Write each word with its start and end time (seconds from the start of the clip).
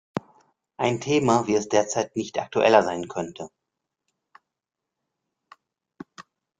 Ein 0.79 0.99
Thema, 0.99 1.45
wie 1.45 1.53
es 1.53 1.69
derzeit 1.69 2.15
nicht 2.15 2.39
aktueller 2.39 2.81
sein 2.81 3.07
könnte. 3.07 3.49